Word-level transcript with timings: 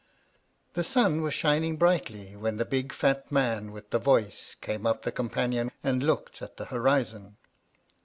The 0.73 0.83
sun 0.83 1.21
was 1.21 1.35
shining 1.35 1.77
brightly 1.77 2.35
when 2.35 2.57
the 2.57 2.65
big 2.65 2.91
fat 2.91 3.31
man 3.31 3.71
with 3.71 3.91
the 3.91 3.99
voice 3.99 4.55
came 4.59 4.87
up 4.87 5.03
the 5.03 5.11
companion 5.11 5.71
and 5.83 6.01
looked 6.01 6.41
at 6.41 6.57
the 6.57 6.65
horizon. 6.65 7.37